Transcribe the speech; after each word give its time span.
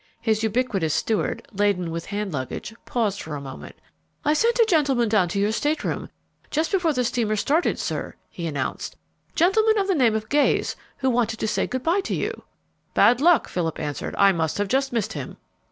His 0.19 0.41
ubiquitous 0.41 0.95
steward, 0.95 1.47
laden 1.53 1.91
with 1.91 2.07
hand 2.07 2.33
luggage, 2.33 2.73
paused 2.85 3.21
for 3.21 3.35
a 3.35 3.39
moment. 3.39 3.75
"I 4.25 4.33
sent 4.33 4.57
a 4.57 4.65
gentleman 4.67 5.09
down 5.09 5.29
to 5.29 5.39
your 5.39 5.51
stateroom 5.51 6.09
just 6.49 6.71
before 6.71 6.91
the 6.91 7.03
steamer 7.03 7.35
started, 7.35 7.77
sir," 7.77 8.15
he 8.27 8.47
announced, 8.47 8.95
"gentleman 9.35 9.77
of 9.77 9.85
the 9.87 9.93
name 9.93 10.15
of 10.15 10.27
Gayes, 10.27 10.75
who 10.97 11.09
wanted 11.11 11.39
to 11.39 11.47
say 11.47 11.67
good 11.67 11.83
by 11.83 11.99
to 12.01 12.15
you." 12.15 12.45
"Bad 12.95 13.21
luck!" 13.21 13.47
Philip 13.47 13.79
answered. 13.79 14.15
"I 14.17 14.31
must 14.31 14.57
have 14.57 14.67
just 14.67 14.91
missed 14.91 15.13
him." 15.13 15.37